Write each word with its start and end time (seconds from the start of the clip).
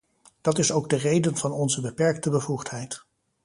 Dat 0.41 0.57
is 0.57 0.71
ook 0.71 0.89
de 0.89 0.95
reden 0.95 1.37
van 1.37 1.51
onze 1.51 1.81
beperkte 1.81 2.29
bevoegdheid. 2.29 3.03